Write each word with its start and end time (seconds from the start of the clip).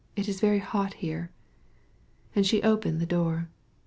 It's 0.15 0.39
very 0.39 0.57
hot 0.57 0.93
in 0.93 0.97
here." 0.97 1.31
And 2.35 2.43
she 2.43 2.63
opened 2.63 2.99
the 2.99 3.05
door. 3.05 3.49